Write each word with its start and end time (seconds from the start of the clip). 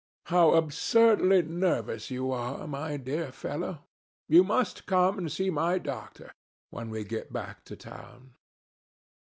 How 0.33 0.53
absurdly 0.53 1.43
nervous 1.43 2.09
you 2.09 2.31
are, 2.31 2.65
my 2.65 2.97
dear 2.97 3.31
fellow! 3.31 3.83
You 4.27 4.43
must 4.43 4.87
come 4.87 5.19
and 5.19 5.31
see 5.31 5.51
my 5.51 5.77
doctor, 5.77 6.33
when 6.71 6.89
we 6.89 7.03
get 7.03 7.31
back 7.31 7.63
to 7.65 7.75
town." 7.75 8.33